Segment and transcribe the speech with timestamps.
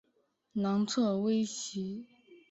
[0.53, 2.07] 楠特威奇。